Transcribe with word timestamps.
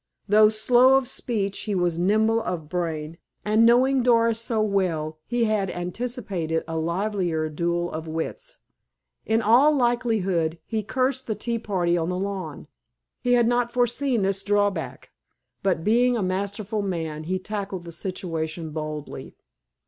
Though 0.27 0.49
slow 0.49 0.95
of 0.97 1.07
speech 1.07 1.59
he 1.65 1.75
was 1.75 1.99
nimble 1.99 2.41
of 2.41 2.67
brain, 2.67 3.19
and, 3.45 3.67
knowing 3.67 4.01
Doris 4.01 4.39
so 4.41 4.59
well, 4.59 5.19
he 5.27 5.43
had 5.43 5.69
anticipated 5.69 6.63
a 6.67 6.75
livelier 6.75 7.49
duel 7.49 7.91
of 7.91 8.07
wits. 8.07 8.57
In 9.27 9.43
all 9.43 9.75
likelihood, 9.75 10.57
he 10.65 10.81
cursed 10.81 11.27
the 11.27 11.35
tea 11.35 11.59
party 11.59 11.99
on 11.99 12.09
the 12.09 12.17
lawn. 12.17 12.65
He 13.21 13.33
had 13.33 13.47
not 13.47 13.71
foreseen 13.71 14.23
this 14.23 14.41
drawback. 14.41 15.11
But, 15.61 15.83
being 15.83 16.17
a 16.17 16.23
masterful 16.23 16.81
man, 16.81 17.25
he 17.25 17.37
tackled 17.37 17.83
the 17.83 17.91
situation 17.91 18.71
boldly. 18.71 19.35